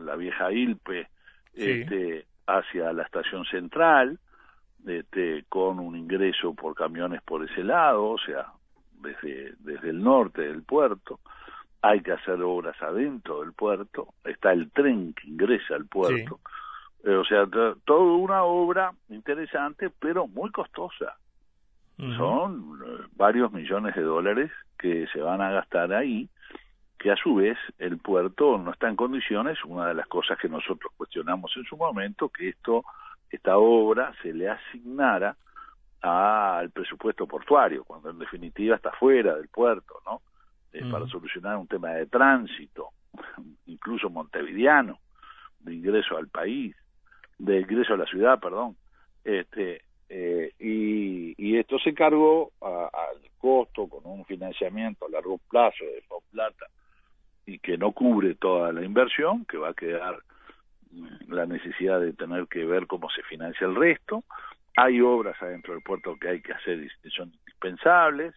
[0.00, 1.08] la vieja Ilpe,
[1.54, 4.18] este, hacia la estación central,
[4.86, 8.46] este, con un ingreso por camiones por ese lado, o sea,
[9.00, 11.20] desde, desde el norte del puerto.
[11.82, 16.40] Hay que hacer obras adentro del puerto, está el tren que ingresa al puerto.
[17.04, 17.46] Eh, o sea,
[17.84, 21.16] toda una obra interesante, pero muy costosa.
[22.18, 26.28] Son eh, varios millones de dólares que se van a gastar ahí
[26.98, 30.48] que a su vez el puerto no está en condiciones, una de las cosas que
[30.48, 32.84] nosotros cuestionamos en su momento, que esto,
[33.30, 35.36] esta obra se le asignara
[36.00, 40.22] al presupuesto portuario, cuando en definitiva está fuera del puerto, ¿no?
[40.72, 42.90] Eh, para solucionar un tema de tránsito,
[43.66, 44.98] incluso montevideano,
[45.60, 46.76] de ingreso al país,
[47.38, 48.76] de ingreso a la ciudad, perdón,
[49.24, 55.84] este, eh, y, y, esto se cargó al costo con un financiamiento a largo plazo
[55.84, 56.66] de Plata
[57.46, 60.18] y que no cubre toda la inversión, que va a quedar
[60.90, 64.24] mm, la necesidad de tener que ver cómo se financia el resto.
[64.76, 68.34] Hay obras adentro del puerto que hay que hacer y son indispensables.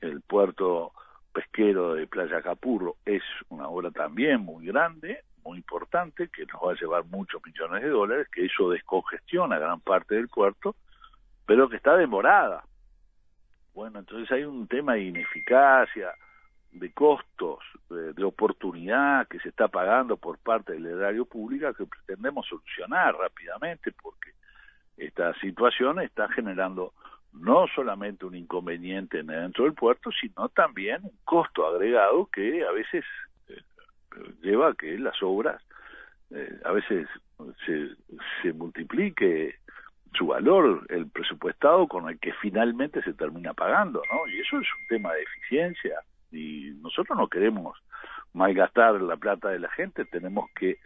[0.00, 0.92] El puerto
[1.32, 6.72] pesquero de Playa Capurro es una obra también muy grande, muy importante, que nos va
[6.72, 10.74] a llevar muchos millones de dólares, que eso descongestiona gran parte del puerto,
[11.46, 12.64] pero que está demorada.
[13.72, 16.12] Bueno, entonces hay un tema de ineficacia,
[16.72, 17.58] de costos,
[17.90, 23.92] de, oportunidad que se está pagando por parte del erario público que pretendemos solucionar rápidamente
[23.92, 24.30] porque
[24.96, 26.94] esta situación está generando
[27.32, 33.04] no solamente un inconveniente dentro del puerto, sino también un costo agregado que a veces
[33.48, 33.60] eh,
[34.42, 35.62] lleva a que las obras
[36.30, 37.08] eh, a veces
[37.66, 37.90] se,
[38.42, 39.56] se multiplique
[40.14, 44.28] su valor, el presupuestado con el que finalmente se termina pagando, ¿no?
[44.28, 45.98] Y eso es un tema de eficiencia
[46.32, 47.78] y nosotros no queremos
[48.32, 50.78] malgastar la plata de la gente, tenemos que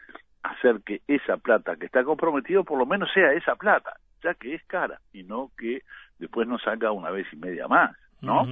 [0.42, 4.54] hacer que esa plata que está comprometido por lo menos sea esa plata, ya que
[4.54, 5.82] es cara y no que
[6.18, 8.46] después nos salga una vez y media más, ¿no?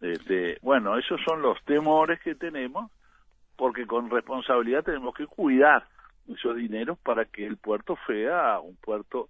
[0.00, 2.90] este, bueno, esos son los temores que tenemos
[3.56, 5.86] porque con responsabilidad tenemos que cuidar
[6.28, 9.28] esos dineros para que el puerto sea un puerto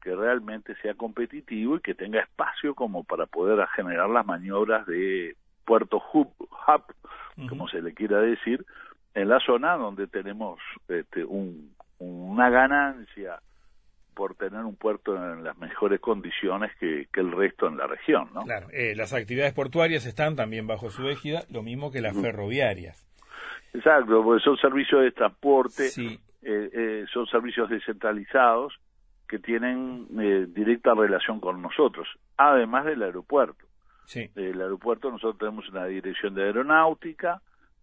[0.00, 5.36] que realmente sea competitivo y que tenga espacio como para poder generar las maniobras de
[5.68, 6.82] puerto hub, hub
[7.48, 8.64] como se le quiera decir,
[9.14, 13.40] en la zona donde tenemos este, un, una ganancia
[14.14, 18.42] por tener un puerto en las mejores condiciones que, el resto en la región, ¿no?
[18.44, 23.06] Claro, eh, las actividades portuarias están también bajo su égida, lo mismo que las ferroviarias.
[23.74, 26.18] Exacto, porque son servicios de transporte, Sí.
[26.42, 28.74] eh, eh, son servicios descentralizados
[29.28, 33.67] que tienen eh, directa relación con nosotros, además del aeropuerto.
[34.08, 34.30] Sí.
[34.36, 37.42] El aeropuerto nosotros tenemos una dirección de aeronáutica,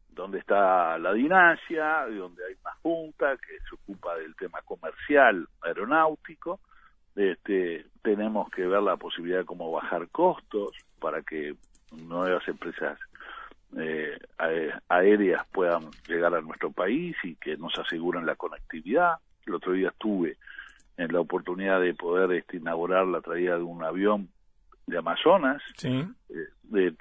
[0.10, 6.60] donde está la dinasia, donde hay una junta que se ocupa del tema comercial aeronáutico.
[7.16, 11.54] Este, tenemos que ver la posibilidad de cómo bajar costos para que
[11.92, 12.98] nuevas empresas
[13.78, 19.18] eh, aé- aéreas puedan llegar a nuestro país y que nos aseguren la conectividad.
[19.46, 20.38] El otro día estuve
[20.98, 24.30] en la oportunidad de poder este, inaugurar la traída de un avión
[24.88, 26.06] de Amazonas Sí.
[26.30, 26.94] eh,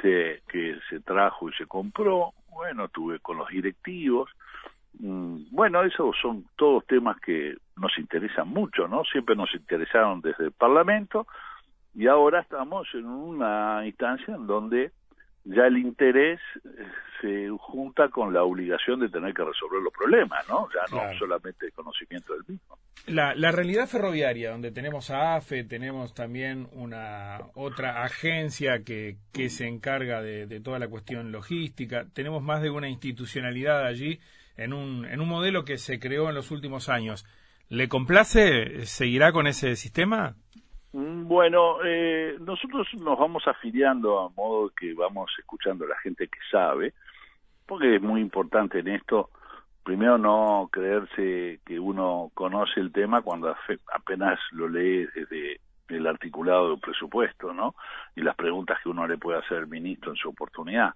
[0.48, 2.32] que se trajo y se compró.
[2.50, 4.30] Bueno, estuve con los directivos.
[5.00, 9.04] Mm, Bueno, esos son todos temas que nos interesan mucho, ¿no?
[9.04, 11.26] Siempre nos interesaron desde el Parlamento
[11.94, 14.92] y ahora estamos en una instancia en donde
[15.44, 16.68] ya el interés eh,
[17.20, 20.68] se junta con la obligación de tener que resolver los problemas, ¿no?
[20.74, 21.12] Ya Claro.
[21.12, 22.78] no solamente el conocimiento del mismo.
[23.06, 29.50] La, la realidad ferroviaria, donde tenemos a AFE, tenemos también una otra agencia que, que
[29.50, 34.20] se encarga de, de toda la cuestión logística, tenemos más de una institucionalidad allí
[34.56, 37.26] en un, en un modelo que se creó en los últimos años.
[37.68, 38.86] ¿Le complace?
[38.86, 40.36] ¿Seguirá con ese sistema?
[40.94, 46.28] Mm, Bueno, eh, nosotros nos vamos afiliando a modo que vamos escuchando a la gente
[46.28, 46.94] que sabe,
[47.66, 49.30] porque es muy importante en esto,
[49.82, 53.56] primero no creerse que uno conoce el tema cuando
[53.92, 57.74] apenas lo lee desde el articulado del presupuesto, ¿no?
[58.14, 60.94] Y las preguntas que uno le puede hacer al ministro en su oportunidad.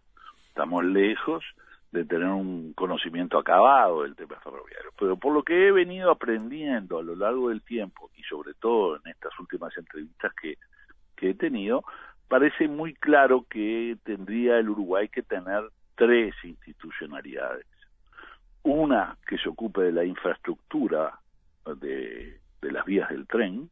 [0.48, 1.44] Estamos lejos
[1.90, 4.90] de tener un conocimiento acabado del tema ferroviario.
[4.98, 8.96] Pero por lo que he venido aprendiendo a lo largo del tiempo y sobre todo
[8.96, 10.58] en estas últimas entrevistas que,
[11.16, 11.84] que he tenido,
[12.28, 17.66] parece muy claro que tendría el Uruguay que tener tres institucionalidades.
[18.62, 21.18] Una que se ocupe de la infraestructura
[21.80, 23.70] de, de las vías del tren,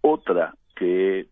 [0.00, 1.26] otra que,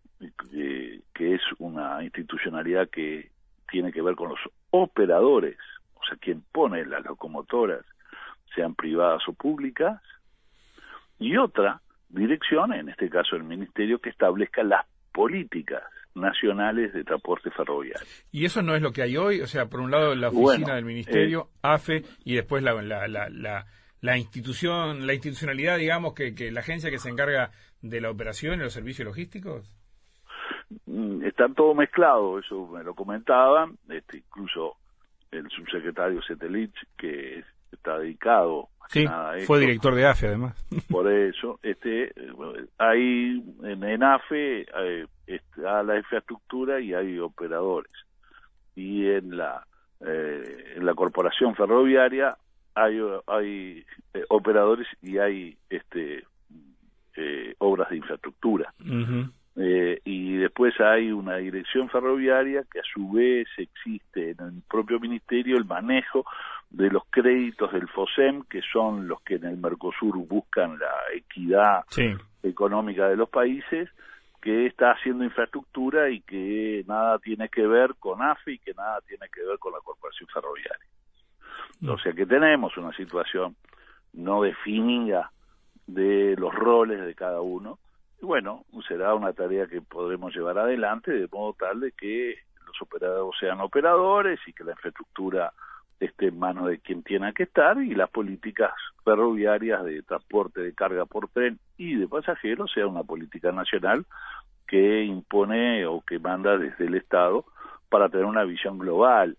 [0.51, 3.31] que, que es una institucionalidad que
[3.71, 4.39] tiene que ver con los
[4.71, 5.57] operadores,
[5.95, 7.85] o sea, quien pone las locomotoras,
[8.55, 10.01] sean privadas o públicas,
[11.19, 15.83] y otra dirección, en este caso el Ministerio, que establezca las políticas
[16.15, 18.07] nacionales de transporte ferroviario.
[18.31, 19.41] ¿Y eso no es lo que hay hoy?
[19.41, 23.07] O sea, por un lado la oficina Bueno, del Ministerio, AFE, y después la, la,
[23.07, 23.65] la, la,
[24.01, 27.51] la institución, la institucionalidad, digamos, que, que la agencia que se encarga
[27.81, 29.78] de la operación y los servicios logísticos.
[30.85, 34.75] Mm, Está todo mezclado, eso me lo comentaban, este, incluso
[35.31, 40.65] el subsecretario Setelich, que está dedicado Sí, nada a fue esto, director de AFE además.
[40.89, 42.11] Por eso, este,
[42.79, 47.91] hay en ENAFE eh, está la infraestructura y hay operadores.
[48.75, 49.63] Y en la
[50.01, 52.35] eh, en la corporación ferroviaria
[52.73, 56.23] hay hay eh, operadores y hay este
[57.15, 58.73] eh, obras de infraestructura.
[58.79, 59.31] Ujú.
[59.61, 65.01] Eh, y después hay una dirección ferroviaria que a su vez existe en el propio
[65.01, 66.23] ministerio el manejo
[66.69, 71.83] de los créditos del FOSEM, que son los que en el Mercosur buscan la equidad
[71.89, 72.09] Sí.
[72.41, 73.89] económica de los países,
[74.41, 79.01] que está haciendo infraestructura y que nada tiene que ver con AFE y que nada
[79.01, 80.87] tiene que ver con la Corporación Ferroviaria.
[81.85, 83.57] O sea que tenemos una situación
[84.13, 85.31] no definida
[85.85, 87.77] de los roles de cada uno.
[88.21, 92.81] Y bueno, será una tarea que podremos llevar adelante de modo tal de que los
[92.81, 95.53] operadores sean operadores y que la infraestructura
[95.99, 98.71] esté en manos de quien tiene que estar y las políticas
[99.03, 104.05] ferroviarias de transporte de carga por tren y de pasajeros sea una política nacional
[104.67, 107.45] que impone o que manda desde el Estado
[107.89, 109.35] para tener una visión global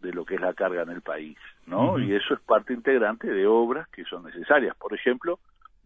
[0.00, 1.98] de lo que es la carga en el país, ¿no?
[1.98, 4.74] Y eso es parte integrante de obras que son necesarias.
[4.76, 5.38] Por ejemplo,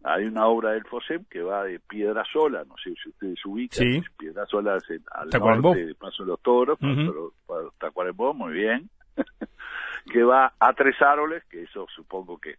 [0.09, 3.77] hay una obra del FOSEM que va de Piedra Sola, no sé si ustedes ubican,
[3.85, 4.01] Sí.
[4.17, 5.69] Piedra Sola es al Tacuarembó.
[5.69, 6.95] norte de Paso de los Toros, Ujú.
[7.05, 8.89] Paso- Paso- Tacuarembó, muy bien,
[10.11, 12.55] que va a Tres Árboles, que eso supongo que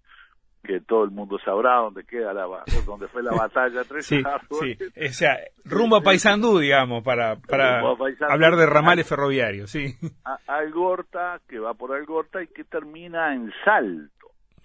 [0.61, 2.45] que todo el mundo sabrá dónde queda la
[2.85, 4.23] dónde fue la batalla Tres Sí, sí.
[4.27, 4.79] Árboles.
[4.97, 8.35] O sea, rumbo a Paysandú, digamos, para, para Paysandú.
[8.35, 9.95] hablar de ramales ferroviarios, sí.
[10.25, 13.51] a Algorta, que va por Algorta y que termina en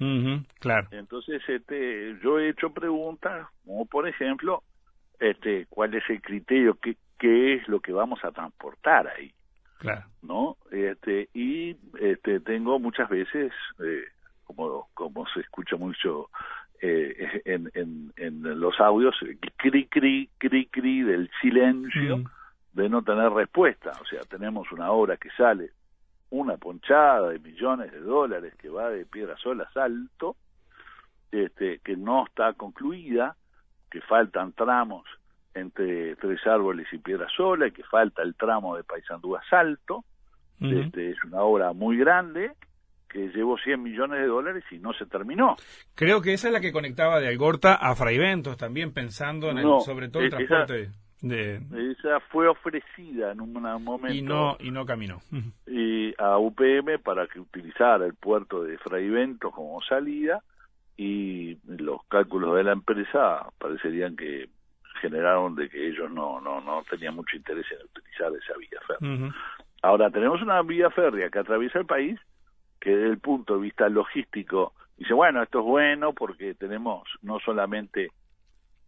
[0.03, 0.87] Ujú, Claro.
[0.91, 4.63] Entonces, este, yo he hecho preguntas, como por ejemplo,
[5.19, 6.77] este, ¿cuál es el criterio?
[6.81, 9.31] ¿Qué, qué es lo que vamos a transportar ahí?
[9.79, 10.03] Claro.
[10.21, 10.57] ¿No?
[10.71, 14.03] Este, y este, tengo muchas veces, eh,
[14.43, 16.29] como, como se escucha mucho
[16.81, 19.15] eh, en, en, en los audios,
[19.57, 22.23] cri, cri, cri, cri del silencio
[22.73, 23.91] de no tener respuesta.
[24.01, 25.71] O sea, tenemos una obra que sale
[26.34, 30.36] una ponchada de millones de dólares que va de Piedra Sola a Salto,
[31.31, 33.36] este, que no está concluida,
[33.91, 35.05] que faltan tramos
[35.53, 40.03] entre Tres Árboles y Piedra Sola, y que falta el tramo de Paysandú a Salto.
[40.59, 42.53] este, es una obra muy grande
[43.09, 45.55] que llevó 100 millones de dólares y no se terminó.
[45.93, 49.65] Creo que esa es la que conectaba de Algorta a Fraiventos, también pensando en el,
[49.81, 50.89] sobre todo el esa- transporte
[51.24, 51.61] de...
[51.91, 55.21] Esa fue ofrecida en un momento Y no, y no caminó.
[55.67, 60.43] y a UPM para que utilizara el puerto de Fraiventos como salida
[60.97, 64.49] y los cálculos de la empresa parecerían que
[65.01, 69.15] generaron de que ellos no no no tenían mucho interés en utilizar esa vía férrea.
[69.15, 69.34] Ujú.
[69.82, 72.19] Ahora tenemos una vía férrea que atraviesa el país
[72.80, 77.39] que desde el punto de vista logístico dice bueno esto es bueno porque tenemos no
[77.39, 78.11] solamente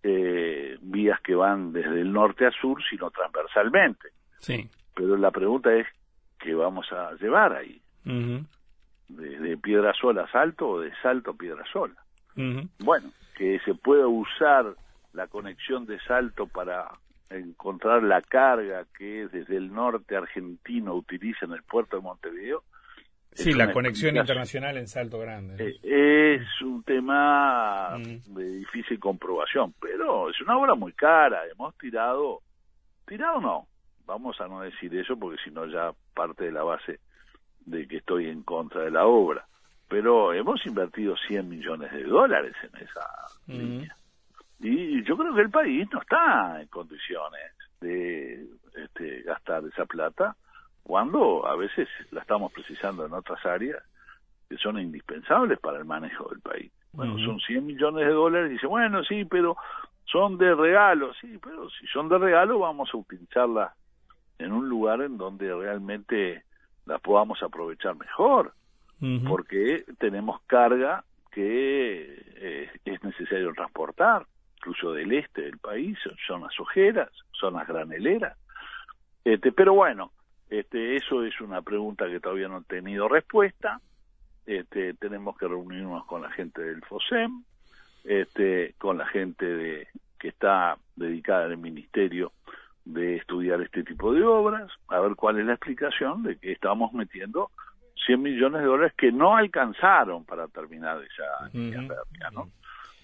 [0.08, 4.70] eh, vías que van desde el norte a sur sino transversalmente Sí.
[4.94, 5.88] pero la pregunta es
[6.40, 8.46] qué vamos a llevar ahí Ujú.
[9.10, 11.96] de, de piedra sola a salto o de salto a piedra sola
[12.80, 14.76] bueno que se pueda usar
[15.14, 16.90] la conexión de salto para
[17.30, 22.64] encontrar la carga que desde el norte argentino utiliza en el puerto de Montevideo
[23.36, 25.78] Sí, la conexión internacional en Salto Grande.
[25.84, 28.34] Eh, es un tema Mm.
[28.34, 31.42] de difícil comprobación, pero es una obra muy cara.
[31.52, 32.40] Hemos tirado,
[33.06, 33.68] tirado no,
[34.06, 37.00] vamos a no decir eso porque si no ya parte de la base
[37.66, 39.46] de que estoy en contra de la obra.
[39.90, 43.06] Pero hemos invertido 100 millones de dólares en esa
[43.48, 43.52] Mm.
[43.52, 43.96] línea.
[44.62, 50.36] Y yo creo que el país no está en condiciones de este, gastar esa plata
[50.86, 53.82] cuando a veces la estamos precisando en otras áreas
[54.48, 56.72] que son indispensables para el manejo del país.
[56.94, 59.58] Bueno, son 100 millones de dólares y dice, bueno, sí, pero
[60.06, 63.74] son de regalo, sí, pero si son de regalo vamos a utilizarlas
[64.38, 66.44] en un lugar en donde realmente
[66.86, 68.54] las podamos aprovechar mejor,
[69.28, 74.28] porque tenemos carga que eh, es necesario transportar,
[74.58, 78.38] incluso del este del país, son zonas ojeras, zonas graneleras.
[79.24, 80.12] Este, pero bueno,
[80.50, 83.80] este, eso es una pregunta que todavía no ha tenido respuesta.
[84.46, 87.44] Este, tenemos que reunirnos con la gente del FOSEM,
[88.04, 89.88] este, con la gente de,
[90.20, 92.32] que está dedicada en el ministerio
[92.86, 96.94] de estudiar este tipo de obras, a ver cuál es la explicación de que estamos
[96.94, 97.50] metiendo
[98.06, 102.52] 100 millones de dólares que no alcanzaron para terminar esa línea férrea, ¿no?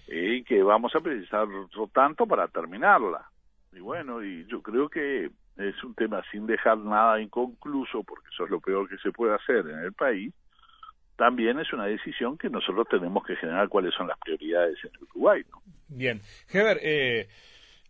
[0.06, 3.28] Y que vamos a precisar otro tanto para terminarla.
[3.72, 8.44] Y bueno, y yo creo que es un tema sin dejar nada inconcluso, porque eso
[8.44, 10.32] es lo peor que se puede hacer en el país,
[11.16, 15.02] también es una decisión que nosotros tenemos que generar cuáles son las prioridades en el
[15.04, 15.62] Uruguay, ¿no?
[15.88, 16.20] Bien.
[16.50, 17.28] Heber, eh,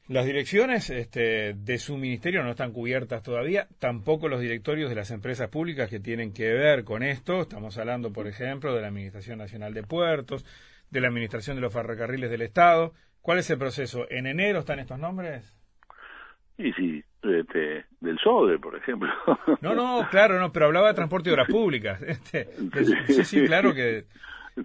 [0.08, 5.10] las direcciones este, de su ministerio no están cubiertas todavía, tampoco los directorios de las
[5.12, 7.40] empresas públicas que tienen que ver con esto.
[7.40, 10.44] Estamos hablando, por ejemplo, de la Administración Nacional de Puertos,
[10.90, 12.92] de la Administración de los Ferrocarriles del Estado.
[13.20, 14.06] ¿Cuál es el proceso?
[14.10, 15.56] ¿En enero están estos nombres?
[16.58, 19.08] Y sí, este, del SODE, por ejemplo.
[19.60, 22.00] No, no, claro, no, pero hablaba de transporte y obras públicas.
[22.06, 22.48] Este,
[23.06, 24.04] sí, sí, claro que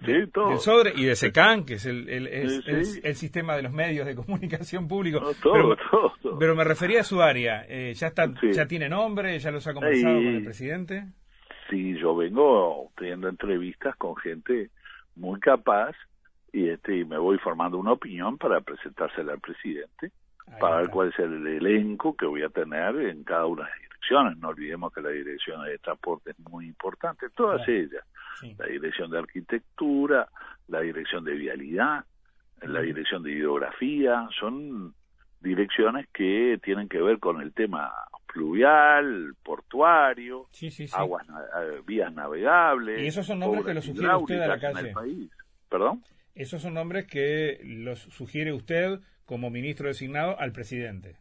[0.04, 0.58] Sí, todo.
[0.58, 4.14] del y de SECAN, que es el, el- el- el sistema de los medios de
[4.14, 5.18] comunicación público.
[5.20, 6.38] No, todo, pero, todo, todo.
[6.38, 7.64] pero me refería a su área.
[7.66, 8.52] Eh, ¿ya, está, Sí.
[8.52, 9.38] ¿Ya tiene nombre?
[9.38, 11.04] ¿Ya los ha conversado Ahí- con el presidente?
[11.70, 14.70] Sí, yo vengo teniendo entrevistas con gente
[15.16, 15.94] muy capaz
[16.52, 20.10] y este y me voy formando una opinión para presentársela al presidente
[20.60, 23.78] para ver cuál es el elenco que voy a tener en cada una de las
[23.80, 24.38] direcciones.
[24.38, 27.80] No olvidemos que la dirección de transporte es muy importante, todas Claro.
[27.80, 28.04] ellas.
[28.40, 28.54] Sí.
[28.58, 30.28] La dirección de arquitectura,
[30.68, 32.04] la dirección de vialidad,
[32.62, 34.94] la dirección de hidrografía, son
[35.40, 37.92] direcciones que tienen que ver con el tema
[38.26, 40.94] fluvial, portuario, Sí, sí, sí.
[40.96, 43.00] aguas, eh, vías navegables.
[43.02, 44.92] ¿Y esos son nombres que obras lo sugiere usted a la calle?
[44.92, 45.30] país.
[45.68, 46.02] ¿Perdón?
[46.34, 51.18] Esos son nombres que los sugiere usted como ministro designado al presidente.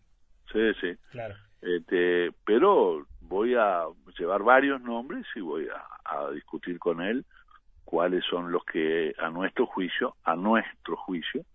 [0.53, 0.95] Sí, sí.
[1.12, 1.36] Claro.
[1.62, 3.84] Este, pero voy a
[4.18, 7.26] llevar varios nombres y voy a, a discutir con él
[7.84, 11.45] cuáles son los que a nuestro juicio, a nuestro juicio,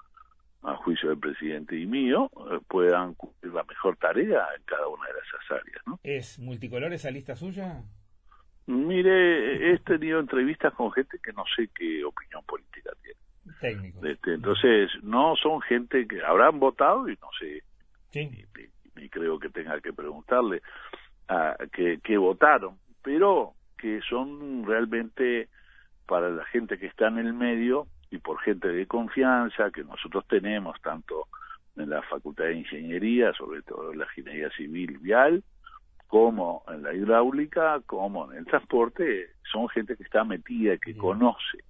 [0.63, 5.07] a juicio del presidente y mío, eh, puedan cumplir la mejor tarea en cada una
[5.07, 6.01] de esas áreas, ¿no?
[6.03, 7.83] ¿Es multicolor esa lista suya?
[8.67, 13.19] Mire, he tenido entrevistas con gente que no sé qué opinión política tiene.
[13.61, 14.05] Técnico.
[14.07, 17.63] Este, entonces, no son gente que habrán votado y no sé,
[18.11, 18.29] Sí.
[18.31, 20.63] ni, ni creo que tenga que preguntarle
[21.29, 25.49] a que, que votaron, pero que son realmente
[26.07, 30.27] para la gente que está en el medio y por gente de confianza que nosotros
[30.29, 31.27] tenemos tanto
[31.77, 35.43] en la Facultad de Ingeniería, sobre todo en la Ingeniería Civil Vial,
[36.07, 41.65] como en la hidráulica, como en el transporte, son gente que está metida, que conoce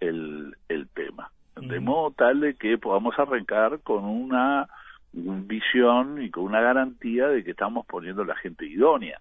[0.00, 1.30] el, el tema.
[1.56, 4.68] De modo tal de que podamos arrancar con una
[5.12, 9.20] visión y con una garantía de que estamos poniendo la gente idónea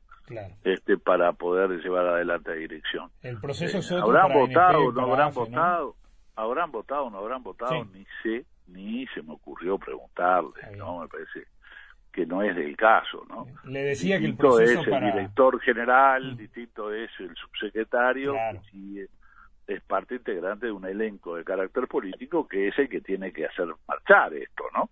[0.63, 3.11] este para poder llevar adelante la dirección.
[3.21, 5.95] El proceso eh, habrán votado, no habrán votado,
[6.35, 11.01] habrán votado, no habrán votado, ni sé, ni se me ocurrió preguntarle, ¿no?
[11.01, 11.47] Me parece
[12.11, 13.47] que no es del caso, ¿no?
[13.65, 16.37] Le decía que el proceso es el director general, mm.
[16.37, 18.33] distinto es el subsecretario,
[18.71, 19.07] que
[19.67, 23.45] es parte integrante de un elenco de carácter político que es el que tiene que
[23.45, 24.89] hacer marchar esto, ¿no?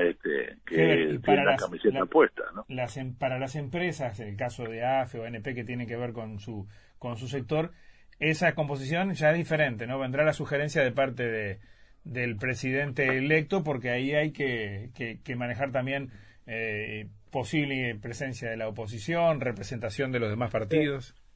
[0.00, 2.64] este, que tiene la camiseta puesta, ¿no?
[2.68, 5.96] Las, em, para las empresas, en el caso de AFE o ANP que tiene que
[5.96, 7.72] ver con su, con su sector,
[8.20, 9.98] esa composición ya es diferente, ¿no?
[9.98, 11.58] Vendrá la sugerencia de parte de,
[12.04, 16.10] del presidente electo porque ahí hay que, que, manejar también
[16.46, 21.14] eh, posible presencia de la oposición, representación de los demás partidos.
[21.14, 21.27] Sí,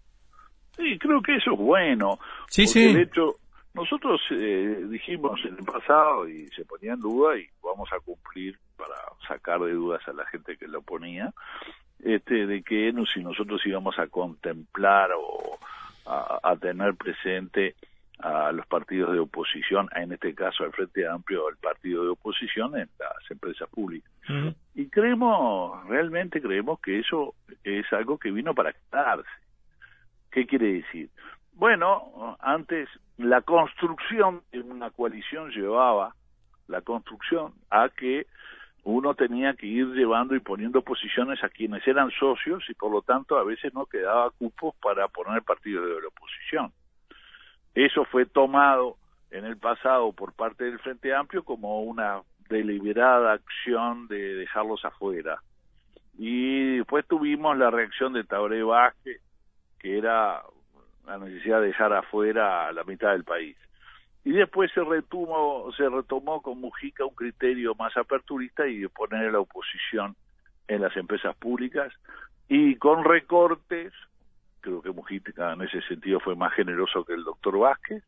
[0.98, 2.18] creo que eso es bueno.
[2.48, 2.92] Sí, sí.
[2.92, 3.36] De hecho,
[3.74, 8.58] nosotros eh, dijimos en el pasado y se ponía en duda y vamos a cumplir
[8.76, 8.96] para
[9.26, 11.32] sacar de dudas a la gente que lo ponía,
[12.02, 15.58] este, de que no, si nosotros íbamos a contemplar o
[16.04, 17.76] a, tener presente
[18.18, 22.76] a los partidos de oposición, en este caso al Frente Amplio, el partido de oposición
[22.76, 24.10] en las empresas públicas.
[24.74, 29.28] Y creemos, realmente creemos que eso es algo que vino para quedarse.
[30.32, 31.10] ¿Qué quiere decir?
[31.52, 36.14] Bueno, antes la construcción de una coalición llevaba
[36.68, 38.26] la construcción a que
[38.84, 43.02] uno tenía que ir llevando y poniendo posiciones a quienes eran socios y por lo
[43.02, 46.72] tanto a veces no quedaba cupos para poner partidos de la oposición.
[47.74, 48.96] Eso fue tomado
[49.30, 55.38] en el pasado por parte del Frente Amplio como una deliberada acción de dejarlos afuera.
[56.18, 59.20] Y después tuvimos la reacción de Taure Vázquez,
[59.82, 60.42] que era
[61.06, 63.56] la necesidad de dejar afuera a la mitad del país.
[64.24, 69.28] Y después se retomó, se retomó con Mujica un criterio más aperturista y de poner
[69.28, 70.14] a la oposición
[70.68, 71.92] en las empresas públicas
[72.48, 73.92] y con recortes,
[74.60, 78.04] creo que Mujica en ese sentido fue más generoso que el doctor Vázquez,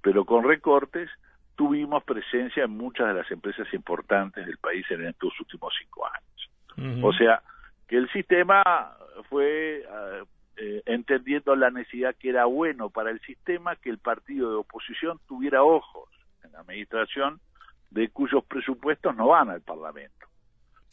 [0.00, 1.10] pero con recortes
[1.56, 7.04] tuvimos presencia en muchas de las empresas importantes del país en estos últimos cinco años.
[7.04, 7.42] O sea,
[7.88, 8.62] que el sistema
[9.28, 10.22] fue eh,
[10.68, 15.18] eh, entendiendo la necesidad que era bueno para el sistema que el partido de oposición
[15.26, 16.10] tuviera ojos
[16.44, 17.40] en la administración
[17.90, 20.26] de cuyos presupuestos no van al Parlamento,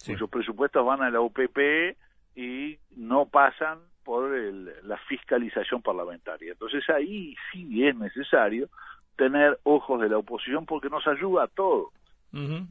[0.06, 1.98] cuyos presupuestos van a la UPP
[2.36, 6.54] y no pasan por la fiscalización parlamentaria.
[6.54, 8.70] Entonces ahí sí es necesario
[9.18, 11.90] tener ojos de la oposición porque nos ayuda a todos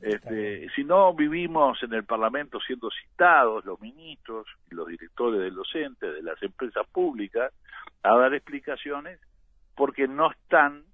[0.03, 5.55] este, si no vivimos en el Parlamento siendo citados los ministros y los directores del
[5.55, 7.53] docente de las empresas públicas
[8.03, 9.19] a dar explicaciones
[9.75, 10.85] porque no están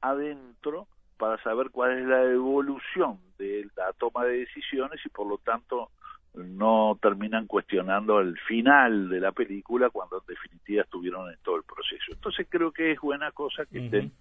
[0.00, 5.38] adentro para saber cuál es la evolución de la toma de decisiones y por lo
[5.38, 5.90] tanto
[6.34, 11.64] no terminan cuestionando el final de la película cuando en definitiva estuvieron en todo el
[11.64, 12.12] proceso.
[12.12, 14.12] Entonces creo que es buena cosa que estén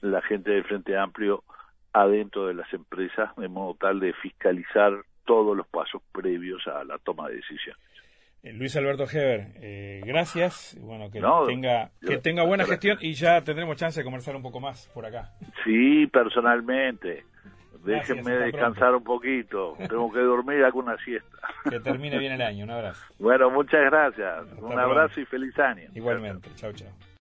[0.00, 1.44] la gente del Frente Amplio
[1.92, 4.92] adentro de las empresas de modo tal de fiscalizar
[5.24, 7.82] todos los pasos previos a la toma de decisiones.
[8.42, 10.76] Eh, Luis Alberto Heber, eh, gracias.
[10.80, 14.60] Bueno, que tenga que tenga buena gestión y ya tendremos chance de conversar un poco
[14.60, 15.32] más por acá.
[15.64, 17.24] Sí, personalmente.
[17.84, 19.76] Déjenme descansar un poquito.
[19.88, 21.38] Tengo que dormir alguna siesta.
[21.68, 22.64] Que termine bien el año.
[22.64, 23.02] Un abrazo.
[23.18, 24.46] Bueno, muchas gracias.
[24.60, 25.88] un abrazo y feliz año.
[25.94, 26.48] Igualmente.
[26.56, 26.88] Chao, chao.